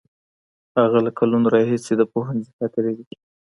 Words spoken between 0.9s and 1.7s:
له کلونو